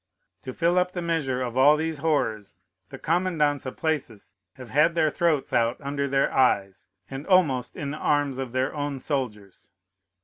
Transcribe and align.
To 0.41 0.51
fill 0.51 0.79
up 0.79 0.93
the 0.93 1.01
measure 1.03 1.43
of 1.43 1.55
all 1.55 1.77
these 1.77 1.99
horrors, 1.99 2.57
the 2.89 2.97
commandants 2.97 3.67
of 3.67 3.77
places 3.77 4.33
have 4.55 4.71
had 4.71 4.95
their 4.95 5.11
throats 5.11 5.53
out 5.53 5.77
under 5.79 6.07
the 6.07 6.35
eyes 6.35 6.87
and 7.07 7.27
almost 7.27 7.75
in 7.75 7.91
the 7.91 7.97
arms 7.99 8.39
of 8.39 8.51
their 8.51 8.73
own 8.73 8.97
soldiers. 8.99 9.69